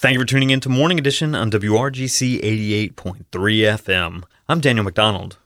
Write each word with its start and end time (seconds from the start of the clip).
Thank 0.00 0.14
you 0.14 0.20
for 0.20 0.24
tuning 0.24 0.48
in 0.48 0.60
to 0.60 0.70
Morning 0.70 0.98
Edition 0.98 1.34
on 1.34 1.50
WRGC 1.50 2.40
88.3 2.40 3.26
FM. 3.30 4.22
I'm 4.48 4.60
Daniel 4.60 4.82
McDonald. 4.82 5.36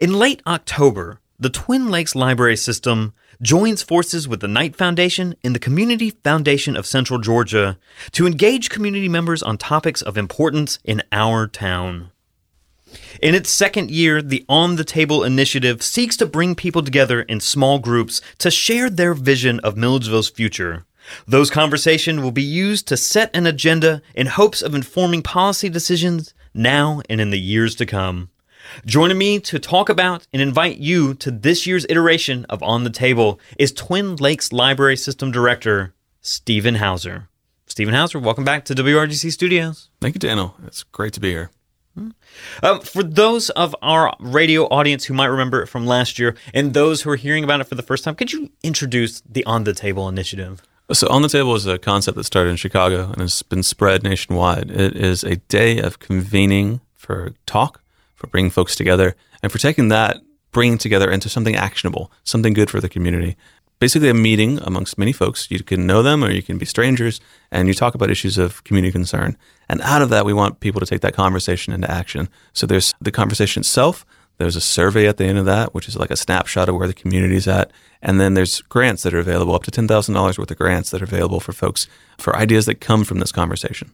In 0.00 0.14
late 0.14 0.40
October, 0.46 1.20
the 1.38 1.50
Twin 1.50 1.90
Lakes 1.90 2.14
Library 2.14 2.56
System 2.56 3.12
joins 3.42 3.82
forces 3.82 4.26
with 4.26 4.40
the 4.40 4.48
Knight 4.48 4.76
Foundation 4.76 5.34
and 5.44 5.54
the 5.54 5.58
Community 5.58 6.08
Foundation 6.08 6.74
of 6.74 6.86
Central 6.86 7.20
Georgia 7.20 7.76
to 8.12 8.26
engage 8.26 8.70
community 8.70 9.10
members 9.10 9.42
on 9.42 9.58
topics 9.58 10.00
of 10.00 10.16
importance 10.16 10.78
in 10.82 11.02
our 11.12 11.46
town. 11.46 12.12
In 13.20 13.34
its 13.34 13.50
second 13.50 13.90
year, 13.90 14.22
the 14.22 14.46
On 14.48 14.76
the 14.76 14.84
Table 14.84 15.22
initiative 15.22 15.82
seeks 15.82 16.16
to 16.16 16.24
bring 16.24 16.54
people 16.54 16.82
together 16.82 17.20
in 17.20 17.40
small 17.40 17.78
groups 17.78 18.22
to 18.38 18.50
share 18.50 18.88
their 18.88 19.12
vision 19.12 19.60
of 19.60 19.76
Milledgeville's 19.76 20.30
future. 20.30 20.86
Those 21.26 21.50
conversations 21.50 22.20
will 22.20 22.32
be 22.32 22.42
used 22.42 22.88
to 22.88 22.96
set 22.96 23.34
an 23.34 23.46
agenda 23.46 24.02
in 24.14 24.26
hopes 24.26 24.62
of 24.62 24.74
informing 24.74 25.22
policy 25.22 25.68
decisions 25.68 26.34
now 26.54 27.02
and 27.08 27.20
in 27.20 27.30
the 27.30 27.38
years 27.38 27.74
to 27.76 27.86
come. 27.86 28.30
Joining 28.84 29.18
me 29.18 29.38
to 29.40 29.58
talk 29.58 29.88
about 29.88 30.26
and 30.32 30.42
invite 30.42 30.78
you 30.78 31.14
to 31.14 31.30
this 31.30 31.66
year's 31.66 31.86
iteration 31.88 32.44
of 32.46 32.62
On 32.62 32.84
the 32.84 32.90
Table 32.90 33.38
is 33.58 33.72
Twin 33.72 34.16
Lakes 34.16 34.52
Library 34.52 34.96
System 34.96 35.30
Director 35.30 35.94
Stephen 36.20 36.76
Houser. 36.76 37.28
Stephen 37.66 37.94
Houser, 37.94 38.18
welcome 38.18 38.44
back 38.44 38.64
to 38.64 38.74
WRGC 38.74 39.30
Studios. 39.30 39.88
Thank 40.00 40.14
you, 40.14 40.18
Daniel. 40.18 40.56
It's 40.66 40.82
great 40.82 41.12
to 41.14 41.20
be 41.20 41.30
here. 41.30 41.50
Um, 42.62 42.80
for 42.80 43.02
those 43.02 43.48
of 43.50 43.74
our 43.80 44.14
radio 44.20 44.64
audience 44.66 45.04
who 45.04 45.14
might 45.14 45.26
remember 45.26 45.62
it 45.62 45.66
from 45.66 45.86
last 45.86 46.18
year 46.18 46.36
and 46.52 46.74
those 46.74 47.02
who 47.02 47.10
are 47.10 47.16
hearing 47.16 47.42
about 47.42 47.60
it 47.60 47.64
for 47.64 47.74
the 47.74 47.82
first 47.82 48.04
time, 48.04 48.14
could 48.14 48.32
you 48.32 48.50
introduce 48.62 49.22
the 49.22 49.44
On 49.46 49.64
the 49.64 49.72
Table 49.72 50.08
initiative? 50.08 50.62
So, 50.92 51.08
On 51.08 51.20
the 51.20 51.28
Table 51.28 51.56
is 51.56 51.66
a 51.66 51.78
concept 51.78 52.16
that 52.16 52.24
started 52.24 52.50
in 52.50 52.56
Chicago 52.56 53.10
and 53.10 53.20
has 53.20 53.42
been 53.42 53.64
spread 53.64 54.04
nationwide. 54.04 54.70
It 54.70 54.94
is 54.94 55.24
a 55.24 55.34
day 55.34 55.80
of 55.80 55.98
convening 55.98 56.80
for 56.94 57.32
talk, 57.44 57.82
for 58.14 58.28
bringing 58.28 58.52
folks 58.52 58.76
together, 58.76 59.16
and 59.42 59.50
for 59.50 59.58
taking 59.58 59.88
that, 59.88 60.18
bringing 60.52 60.78
together 60.78 61.10
into 61.10 61.28
something 61.28 61.56
actionable, 61.56 62.12
something 62.22 62.52
good 62.52 62.70
for 62.70 62.80
the 62.80 62.88
community. 62.88 63.36
Basically, 63.80 64.08
a 64.08 64.14
meeting 64.14 64.60
amongst 64.62 64.96
many 64.96 65.12
folks. 65.12 65.50
You 65.50 65.60
can 65.64 65.88
know 65.88 66.04
them 66.04 66.22
or 66.22 66.30
you 66.30 66.40
can 66.40 66.56
be 66.56 66.64
strangers, 66.64 67.20
and 67.50 67.66
you 67.66 67.74
talk 67.74 67.96
about 67.96 68.08
issues 68.08 68.38
of 68.38 68.62
community 68.62 68.92
concern. 68.92 69.36
And 69.68 69.80
out 69.82 70.02
of 70.02 70.10
that, 70.10 70.24
we 70.24 70.32
want 70.32 70.60
people 70.60 70.78
to 70.78 70.86
take 70.86 71.00
that 71.00 71.14
conversation 71.14 71.72
into 71.72 71.90
action. 71.90 72.28
So, 72.52 72.64
there's 72.64 72.94
the 73.00 73.10
conversation 73.10 73.62
itself, 73.62 74.06
there's 74.38 74.56
a 74.56 74.60
survey 74.60 75.06
at 75.06 75.16
the 75.16 75.24
end 75.24 75.38
of 75.38 75.46
that, 75.46 75.74
which 75.74 75.88
is 75.88 75.96
like 75.96 76.10
a 76.10 76.16
snapshot 76.16 76.68
of 76.68 76.76
where 76.76 76.88
the 76.88 76.94
community's 76.94 77.48
at. 77.48 77.70
And 78.02 78.20
then 78.20 78.34
there's 78.34 78.60
grants 78.62 79.02
that 79.02 79.14
are 79.14 79.18
available, 79.18 79.54
up 79.54 79.64
to 79.64 79.70
$10,000 79.70 80.38
worth 80.38 80.50
of 80.50 80.56
grants 80.58 80.90
that 80.90 81.00
are 81.00 81.06
available 81.06 81.40
for 81.40 81.52
folks 81.52 81.88
for 82.18 82.36
ideas 82.36 82.66
that 82.66 82.80
come 82.80 83.04
from 83.04 83.18
this 83.18 83.32
conversation. 83.32 83.92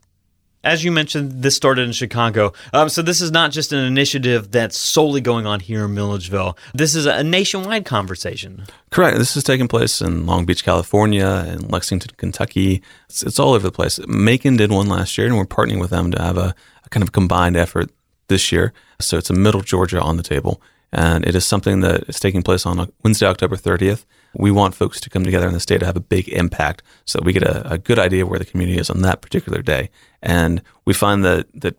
As 0.65 0.85
you 0.85 0.93
mentioned, 0.93 1.43
this 1.43 1.57
started 1.57 1.87
in 1.87 1.93
Chicago. 1.93 2.53
Um, 2.73 2.89
so 2.89 3.03
this 3.03 3.20
is 3.20 3.33
not 3.33 3.51
just 3.51 3.73
an 3.73 3.81
initiative 3.85 4.53
that's 4.53 4.77
solely 4.77 5.20
going 5.20 5.45
on 5.45 5.59
here 5.59 5.87
in 5.87 5.95
Milledgeville. 5.95 6.57
This 6.73 6.95
is 6.95 7.05
a 7.05 7.25
nationwide 7.25 7.85
conversation. 7.85 8.65
Correct. 8.91 9.19
This 9.19 9.37
is 9.37 9.43
taking 9.43 9.67
place 9.67 10.01
in 10.01 10.25
Long 10.25 10.45
Beach, 10.45 10.65
California, 10.65 11.45
and 11.48 11.70
Lexington, 11.70 12.13
Kentucky. 12.17 12.81
It's, 13.09 13.25
it's 13.25 13.41
all 13.41 13.55
over 13.55 13.65
the 13.65 13.73
place. 13.73 13.98
Macon 14.07 14.57
did 14.57 14.70
one 14.70 14.89
last 14.89 15.19
year, 15.19 15.27
and 15.27 15.37
we're 15.37 15.47
partnering 15.47 15.81
with 15.81 15.91
them 15.91 16.13
to 16.13 16.23
have 16.23 16.37
a, 16.37 16.55
a 16.85 16.89
kind 16.91 17.03
of 17.03 17.11
combined 17.11 17.57
effort 17.57 17.91
this 18.28 18.53
year. 18.53 18.73
So 19.01 19.19
it's 19.19 19.31
a 19.31 19.34
middle 19.34 19.62
Georgia 19.62 20.01
on 20.01 20.17
the 20.17 20.23
table. 20.23 20.61
And 20.92 21.27
it 21.27 21.34
is 21.34 21.47
something 21.47 21.81
that 21.81 22.05
is 22.09 22.20
taking 22.20 22.42
place 22.42 22.67
on 22.67 22.91
Wednesday, 23.03 23.27
October 23.27 23.56
30th. 23.56 24.05
We 24.34 24.51
want 24.51 24.75
folks 24.75 25.01
to 25.01 25.11
come 25.11 25.25
together 25.25 25.47
in 25.47 25.55
the 25.55 25.61
state 25.61 25.81
to 25.81 25.87
have 25.87 25.97
a 25.97 26.01
big 26.01 26.29
impact 26.29 26.83
so 27.05 27.19
that 27.19 27.25
we 27.25 27.33
get 27.33 27.42
a, 27.42 27.73
a 27.73 27.79
good 27.79 27.98
idea 27.98 28.25
of 28.25 28.29
where 28.29 28.39
the 28.39 28.45
community 28.45 28.79
is 28.79 28.91
on 28.91 29.03
that 29.03 29.23
particular 29.23 29.62
day. 29.62 29.91
And 30.23 30.62
we 30.84 30.92
find 30.92 31.25
that, 31.25 31.47
that 31.55 31.77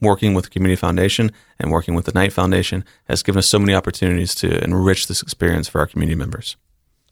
working 0.00 0.34
with 0.34 0.44
the 0.44 0.50
Community 0.50 0.76
Foundation 0.76 1.30
and 1.58 1.70
working 1.70 1.94
with 1.94 2.06
the 2.06 2.12
Knight 2.12 2.32
Foundation 2.32 2.84
has 3.04 3.22
given 3.22 3.38
us 3.38 3.46
so 3.46 3.58
many 3.58 3.74
opportunities 3.74 4.34
to 4.36 4.62
enrich 4.64 5.06
this 5.06 5.22
experience 5.22 5.68
for 5.68 5.80
our 5.80 5.86
community 5.86 6.16
members. 6.16 6.56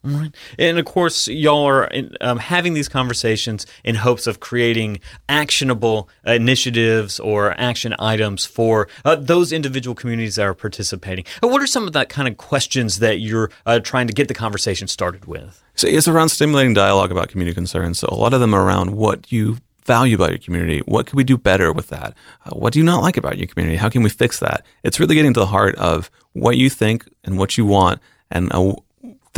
Right. 0.09 0.35
And 0.59 0.79
of 0.79 0.85
course, 0.85 1.29
y'all 1.29 1.67
are 1.67 1.91
um, 2.21 2.39
having 2.39 2.75
these 2.75 2.89
conversations 2.89 3.67
in 3.85 3.97
hopes 3.97 4.27
of 4.27 4.41
creating 4.41 5.01
actionable 5.29 6.09
initiatives 6.25 7.21
or 7.21 7.59
action 7.61 7.95
items 7.99 8.47
for 8.47 8.89
uh, 9.05 9.17
those 9.17 9.53
individual 9.53 9.95
communities 9.95 10.37
that 10.37 10.47
are 10.47 10.55
participating. 10.55 11.25
Uh, 11.43 11.49
what 11.49 11.63
are 11.63 11.67
some 11.67 11.87
of 11.87 11.93
that 11.93 12.09
kind 12.09 12.29
of 12.29 12.37
questions 12.37 13.01
that 13.01 13.21
you're 13.21 13.51
uh, 13.67 13.79
trying 13.79 14.07
to 14.07 14.13
get 14.13 14.29
the 14.29 14.35
conversation 14.35 14.89
started 14.89 15.27
with? 15.27 15.63
So 15.75 15.87
it's 15.87 16.09
around 16.09 16.31
stimulating 16.31 16.75
dialogue 16.75 17.13
about 17.13 17.29
community 17.29 17.55
concerns. 17.55 17.99
So 17.99 18.09
a 18.11 18.17
lot 18.17 18.35
of 18.35 18.41
them 18.41 18.55
are 18.55 18.65
around 18.65 18.97
what 18.97 19.31
you 19.31 19.59
value 19.85 20.17
about 20.17 20.31
your 20.31 20.39
community. 20.39 20.81
What 20.81 21.07
can 21.07 21.17
we 21.17 21.25
do 21.25 21.39
better 21.39 21.73
with 21.73 21.89
that? 21.89 22.15
Uh, 22.45 22.51
what 22.51 22.73
do 22.73 22.79
you 22.79 22.85
not 22.85 23.03
like 23.03 23.17
about 23.17 23.39
your 23.39 23.47
community? 23.47 23.77
How 23.77 23.89
can 23.89 24.03
we 24.03 24.11
fix 24.11 24.39
that? 24.41 24.65
It's 24.85 25.01
really 25.01 25.15
getting 25.15 25.35
to 25.35 25.41
the 25.41 25.47
heart 25.47 25.75
of 25.77 26.11
what 26.35 26.57
you 26.57 26.69
think 26.69 27.09
and 27.25 27.39
what 27.39 27.57
you 27.57 27.65
want 27.65 28.01
and 28.31 28.53
uh, 28.53 28.75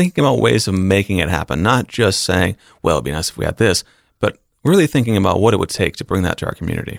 thinking 0.00 0.25
about 0.25 0.38
ways 0.38 0.66
of 0.66 0.75
making 0.75 1.19
it 1.19 1.28
happen, 1.28 1.62
not 1.62 1.87
just 1.87 2.22
saying, 2.22 2.56
well, 2.83 2.97
it'd 2.97 3.05
be 3.05 3.11
nice 3.11 3.28
if 3.28 3.37
we 3.37 3.44
had 3.44 3.59
this, 3.59 3.84
but 4.19 4.38
really 4.65 4.87
thinking 4.87 5.15
about 5.15 5.41
what 5.43 5.53
it 5.53 5.59
would 5.59 5.69
take 5.69 5.94
to 5.97 6.05
bring 6.05 6.22
that 6.22 6.38
to 6.38 6.47
our 6.47 6.55
community. 6.55 6.99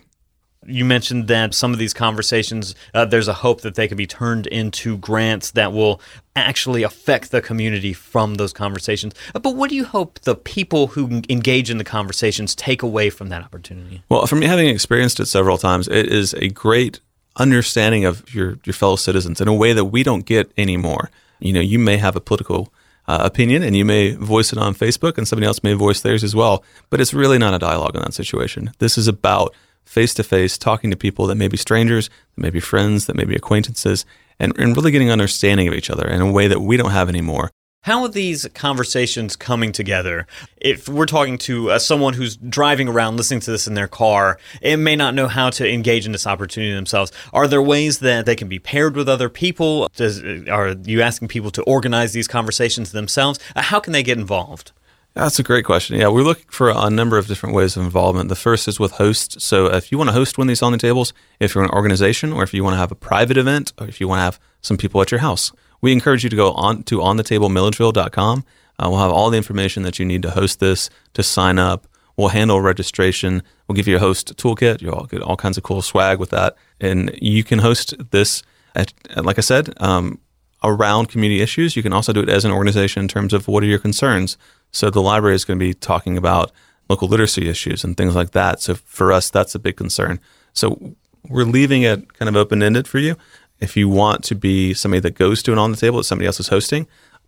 You 0.68 0.86
mentioned 0.86 1.28
that 1.28 1.56
some 1.56 1.74
of 1.74 1.80
these 1.80 1.96
conversations, 1.96 2.76
uh, 2.94 3.06
there's 3.06 3.28
a 3.28 3.34
hope 3.34 3.62
that 3.62 3.74
they 3.74 3.88
could 3.88 3.98
be 3.98 4.06
turned 4.06 4.46
into 4.46 5.00
grants 5.00 5.50
that 5.52 5.74
will 5.74 6.00
actually 6.36 6.84
affect 6.84 7.32
the 7.32 7.42
community 7.42 7.92
from 7.92 8.36
those 8.36 8.54
conversations. 8.54 9.16
Uh, 9.34 9.40
but 9.40 9.56
what 9.56 9.72
do 9.72 9.76
you 9.76 9.86
hope 9.86 10.20
the 10.20 10.36
people 10.36 10.86
who 10.86 11.24
engage 11.28 11.72
in 11.72 11.80
the 11.80 11.84
conversations 11.84 12.54
take 12.54 12.84
away 12.84 13.10
from 13.10 13.30
that 13.30 13.42
opportunity? 13.42 14.04
Well, 14.10 14.28
from 14.28 14.42
me 14.42 14.46
having 14.46 14.68
experienced 14.68 15.20
it 15.20 15.26
several 15.26 15.58
times, 15.58 15.88
it 15.88 16.06
is 16.06 16.36
a 16.36 16.50
great 16.50 17.00
understanding 17.38 18.06
of 18.06 18.32
your, 18.32 18.60
your 18.64 18.76
fellow 18.76 18.96
citizens 18.96 19.42
in 19.42 19.48
a 19.48 19.56
way 19.56 19.74
that 19.74 19.86
we 19.86 20.04
don't 20.04 20.28
get 20.28 20.52
anymore. 20.56 21.10
You 21.40 21.54
know, 21.54 21.62
you 21.62 21.80
may 21.80 21.98
have 21.98 22.16
a 22.16 22.22
political 22.22 22.72
uh, 23.08 23.20
opinion 23.22 23.64
and 23.64 23.76
you 23.76 23.86
may 23.86 24.12
voice 24.12 24.52
it 24.52 24.60
on 24.60 24.74
Facebook 24.74 25.18
and 25.18 25.28
somebody 25.28 25.48
else 25.48 25.64
may 25.64 25.74
voice 25.74 26.02
theirs 26.02 26.24
as 26.24 26.36
well. 26.36 26.64
But 26.90 27.02
it's 27.02 27.14
really 27.14 27.38
not 27.38 27.54
a 27.54 27.60
dialogue 27.60 27.96
in 27.96 28.02
that 28.02 28.14
situation. 28.14 28.72
This 28.80 28.98
is 28.98 29.08
about 29.08 29.54
face 29.86 30.14
to 30.16 30.24
face 30.24 30.58
talking 30.58 30.92
to 30.92 30.98
people 30.98 31.28
that 31.28 31.36
may 31.36 31.48
be 31.48 31.58
strangers, 31.58 32.10
that 32.36 32.42
may 32.42 32.50
be 32.50 32.60
friends, 32.60 33.08
that 33.08 33.16
may 33.16 33.26
be 33.26 33.36
acquaintances, 33.36 34.06
and, 34.40 34.58
and 34.58 34.76
really 34.76 34.92
getting 34.92 35.12
understanding 35.12 35.68
of 35.68 35.74
each 35.74 35.90
other 35.90 36.08
in 36.08 36.22
a 36.22 36.32
way 36.32 36.48
that 36.48 36.62
we 36.62 36.78
don't 36.78 36.92
have 36.92 37.10
anymore. 37.10 37.52
How 37.84 38.04
are 38.04 38.10
these 38.10 38.48
conversations 38.54 39.36
coming 39.36 39.72
together? 39.72 40.28
If 40.58 40.88
we're 40.88 41.08
talking 41.08 41.40
to 41.40 41.72
uh, 41.72 41.80
someone 41.80 42.14
who's 42.14 42.38
driving 42.38 42.88
around 42.88 43.18
listening 43.18 43.40
to 43.40 43.50
this 43.50 43.66
in 43.66 43.74
their 43.74 43.88
car 43.88 44.38
and 44.62 44.84
may 44.84 44.96
not 44.96 45.16
know 45.16 45.28
how 45.28 45.50
to 45.50 45.68
engage 45.68 46.06
in 46.06 46.12
this 46.12 46.28
opportunity 46.28 46.76
themselves, 46.76 47.12
are 47.34 47.48
there 47.48 47.60
ways 47.60 47.98
that 47.98 48.28
they 48.28 48.36
can 48.36 48.48
be 48.48 48.60
paired 48.60 48.96
with 48.96 49.10
other 49.10 49.30
people? 49.30 49.90
Does, 49.96 50.22
are 50.48 50.76
you 50.84 51.02
asking 51.02 51.30
people 51.30 51.50
to 51.50 51.64
organize 51.64 52.14
these 52.14 52.28
conversations 52.28 52.92
themselves? 52.92 53.40
Uh, 53.56 53.64
how 53.64 53.80
can 53.80 53.94
they 53.94 54.04
get 54.04 54.20
involved? 54.20 54.74
That's 55.16 55.40
a 55.40 55.44
great 55.44 55.66
question. 55.66 56.00
Yeah, 56.00 56.10
we're 56.10 56.22
looking 56.22 56.46
for 56.50 56.70
a 56.70 56.92
number 56.92 57.18
of 57.18 57.26
different 57.26 57.56
ways 57.56 57.76
of 57.76 57.84
involvement. 57.84 58.30
The 58.30 58.36
first 58.36 58.68
is 58.68 58.80
with 58.80 58.92
hosts. 58.92 59.44
So 59.44 59.66
if 59.74 59.92
you 59.92 59.98
want 59.98 60.10
to 60.10 60.14
host 60.14 60.38
one 60.38 60.46
of 60.46 60.50
these 60.50 60.62
on 60.62 60.72
the 60.72 60.78
tables, 60.78 61.14
if 61.40 61.56
you're 61.56 61.64
an 61.64 61.72
organization 61.72 62.32
or 62.32 62.44
if 62.44 62.54
you 62.54 62.64
want 62.64 62.76
to 62.76 62.78
have 62.78 62.92
a 62.92 62.96
private 62.96 63.38
event 63.38 63.74
or 63.80 63.88
if 63.88 64.00
you 64.00 64.08
want 64.08 64.20
to 64.20 64.24
have 64.24 64.40
some 64.62 64.78
people 64.78 65.02
at 65.02 65.10
your 65.10 65.22
house, 65.22 65.52
we 65.82 65.92
encourage 65.92 66.24
you 66.24 66.30
to 66.30 66.36
go 66.36 66.52
on 66.54 66.84
to 66.84 67.00
onthetablemilledgeville.com. 67.00 68.46
Uh, 68.80 68.90
we'll 68.90 69.00
have 69.00 69.12
all 69.12 69.30
the 69.30 69.38
information 69.38 69.84
that 69.84 70.00
you 70.00 70.06
need 70.06 70.22
to 70.24 70.32
host 70.32 70.60
this, 70.60 70.90
to 71.14 71.24
sign 71.24 71.60
up. 71.60 71.88
We'll 72.18 72.30
handle 72.30 72.62
registration. 72.62 73.44
We'll 73.68 73.76
give 73.76 73.88
you 73.88 73.96
a 73.96 74.00
host 74.00 74.36
toolkit. 74.38 74.82
You'll 74.82 75.06
get 75.06 75.22
all 75.22 75.38
kinds 75.38 75.58
of 75.58 75.64
cool 75.64 75.82
swag 75.82 76.20
with 76.20 76.30
that. 76.32 76.56
And 76.80 77.12
you 77.22 77.44
can 77.44 77.60
host 77.60 77.94
this, 78.12 78.44
at, 78.76 78.94
like 79.16 79.38
I 79.38 79.42
said, 79.42 79.74
um, 79.82 80.20
around 80.64 81.10
community 81.10 81.42
issues. 81.42 81.76
You 81.76 81.84
can 81.84 81.94
also 81.94 82.14
do 82.14 82.22
it 82.22 82.30
as 82.30 82.46
an 82.46 82.52
organization 82.52 83.04
in 83.04 83.08
terms 83.08 83.34
of 83.34 83.48
what 83.48 83.64
are 83.64 83.68
your 83.68 83.80
concerns. 83.80 84.38
So 84.72 84.90
the 84.90 85.02
library 85.02 85.36
is 85.36 85.46
going 85.46 85.60
to 85.60 85.66
be 85.66 85.74
talking 85.74 86.18
about 86.18 86.52
local 86.90 87.08
literacy 87.08 87.50
issues 87.50 87.84
and 87.84 87.96
things 87.96 88.16
like 88.16 88.32
that. 88.32 88.62
So 88.62 88.76
for 88.76 89.12
us, 89.12 89.30
that's 89.30 89.56
a 89.56 89.60
big 89.60 89.78
concern. 89.78 90.20
So 90.54 90.96
we're 91.28 91.46
leaving 91.46 91.84
it 91.84 92.14
kind 92.14 92.30
of 92.30 92.36
open 92.36 92.62
ended 92.64 92.88
for 92.88 93.00
you. 93.00 93.16
If 93.62 93.78
you 93.78 93.88
want 93.88 94.24
to 94.26 94.36
be 94.36 94.74
somebody 94.74 95.00
that 95.02 95.16
goes 95.16 95.42
to 95.44 95.54
an 95.54 95.60
on 95.60 95.72
the 95.72 95.78
table 95.78 95.98
that 95.98 96.04
somebody 96.04 96.26
else 96.26 96.40
is 96.40 96.50
hosting, 96.50 96.88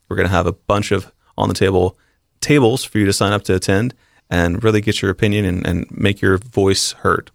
we're 0.09 0.15
going 0.15 0.27
to 0.27 0.33
have 0.33 0.47
a 0.47 0.53
bunch 0.53 0.91
of 0.91 1.11
on 1.37 1.47
the 1.47 1.55
table 1.55 1.97
tables 2.41 2.83
for 2.83 2.97
you 2.97 3.05
to 3.05 3.13
sign 3.13 3.31
up 3.31 3.43
to 3.43 3.55
attend 3.55 3.93
and 4.29 4.63
really 4.63 4.81
get 4.81 5.01
your 5.01 5.11
opinion 5.11 5.45
and, 5.45 5.65
and 5.65 5.85
make 5.91 6.21
your 6.21 6.37
voice 6.37 6.91
heard. 6.93 7.31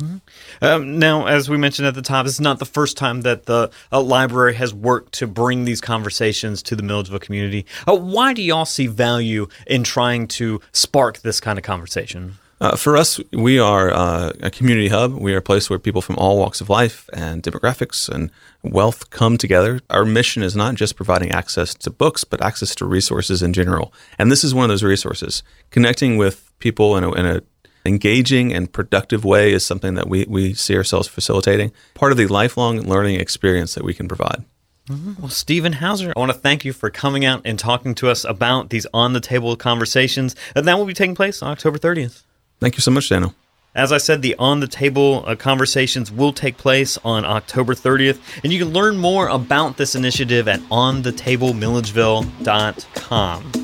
Mm-hmm. 0.00 0.64
Um, 0.64 0.98
now, 0.98 1.26
as 1.26 1.48
we 1.48 1.56
mentioned 1.56 1.86
at 1.86 1.94
the 1.94 2.02
top, 2.02 2.24
this 2.26 2.34
is 2.34 2.40
not 2.40 2.58
the 2.58 2.64
first 2.64 2.96
time 2.96 3.22
that 3.22 3.46
the 3.46 3.70
uh, 3.90 4.00
library 4.00 4.54
has 4.54 4.74
worked 4.74 5.12
to 5.14 5.26
bring 5.26 5.64
these 5.64 5.80
conversations 5.80 6.62
to 6.64 6.76
the 6.76 6.82
Milledgeville 6.82 7.20
community. 7.20 7.66
Uh, 7.86 7.96
why 7.96 8.32
do 8.32 8.42
y'all 8.42 8.64
see 8.64 8.86
value 8.86 9.46
in 9.66 9.84
trying 9.84 10.26
to 10.28 10.60
spark 10.72 11.18
this 11.18 11.40
kind 11.40 11.58
of 11.58 11.64
conversation? 11.64 12.38
Uh, 12.62 12.76
for 12.76 12.96
us, 12.96 13.18
we 13.32 13.58
are 13.58 13.92
uh, 13.92 14.30
a 14.40 14.48
community 14.48 14.86
hub. 14.86 15.12
We 15.12 15.34
are 15.34 15.38
a 15.38 15.42
place 15.42 15.68
where 15.68 15.80
people 15.80 16.00
from 16.00 16.14
all 16.16 16.38
walks 16.38 16.60
of 16.60 16.70
life 16.70 17.10
and 17.12 17.42
demographics 17.42 18.08
and 18.08 18.30
wealth 18.62 19.10
come 19.10 19.36
together. 19.36 19.80
Our 19.90 20.04
mission 20.04 20.44
is 20.44 20.54
not 20.54 20.76
just 20.76 20.94
providing 20.94 21.32
access 21.32 21.74
to 21.74 21.90
books, 21.90 22.22
but 22.22 22.40
access 22.40 22.76
to 22.76 22.84
resources 22.84 23.42
in 23.42 23.52
general. 23.52 23.92
And 24.16 24.30
this 24.30 24.44
is 24.44 24.54
one 24.54 24.62
of 24.62 24.68
those 24.68 24.84
resources. 24.84 25.42
Connecting 25.70 26.18
with 26.18 26.52
people 26.60 26.96
in 26.96 27.02
a, 27.02 27.12
in 27.14 27.26
a 27.26 27.42
engaging 27.84 28.52
and 28.52 28.72
productive 28.72 29.24
way 29.24 29.52
is 29.52 29.66
something 29.66 29.94
that 29.94 30.08
we, 30.08 30.24
we 30.28 30.54
see 30.54 30.76
ourselves 30.76 31.08
facilitating, 31.08 31.72
part 31.94 32.12
of 32.12 32.18
the 32.18 32.28
lifelong 32.28 32.82
learning 32.82 33.18
experience 33.18 33.74
that 33.74 33.82
we 33.82 33.92
can 33.92 34.06
provide. 34.06 34.44
Well, 34.88 35.30
Stephen 35.30 35.74
Houser, 35.74 36.12
I 36.14 36.20
want 36.20 36.30
to 36.30 36.38
thank 36.38 36.64
you 36.64 36.72
for 36.72 36.90
coming 36.90 37.24
out 37.24 37.42
and 37.44 37.58
talking 37.58 37.96
to 37.96 38.08
us 38.08 38.24
about 38.24 38.70
these 38.70 38.86
on 38.94 39.14
the 39.14 39.20
table 39.20 39.56
conversations. 39.56 40.36
And 40.54 40.68
that 40.68 40.78
will 40.78 40.86
be 40.86 40.94
taking 40.94 41.16
place 41.16 41.42
on 41.42 41.50
October 41.50 41.78
30th. 41.78 42.22
Thank 42.62 42.76
you 42.76 42.80
so 42.80 42.92
much, 42.92 43.08
Daniel. 43.08 43.34
As 43.74 43.90
I 43.90 43.98
said, 43.98 44.22
the 44.22 44.36
on 44.36 44.60
the 44.60 44.68
table 44.68 45.24
uh, 45.26 45.34
conversations 45.34 46.12
will 46.12 46.32
take 46.32 46.56
place 46.56 46.96
on 47.04 47.24
October 47.24 47.74
30th, 47.74 48.20
and 48.44 48.52
you 48.52 48.60
can 48.60 48.72
learn 48.72 48.98
more 48.98 49.26
about 49.26 49.78
this 49.78 49.96
initiative 49.96 50.46
at 50.46 50.60
onthetablemilledgeville.com. 50.70 53.61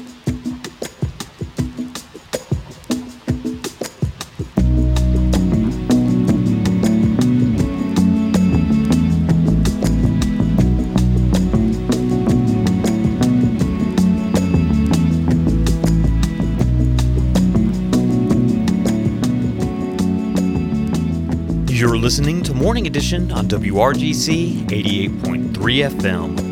You're 21.78 21.96
listening 21.96 22.42
to 22.42 22.52
Morning 22.52 22.88
Edition 22.88 23.30
on 23.30 23.46
WRGC 23.46 24.66
88.3 24.66 25.52
FM. 25.88 26.47